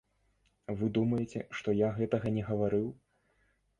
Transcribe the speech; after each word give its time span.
Вы 0.79 0.87
думаеце, 0.95 1.39
што 1.59 1.69
я 1.81 1.93
гэтага 1.99 2.27
не 2.39 2.43
гаварыў? 2.51 2.87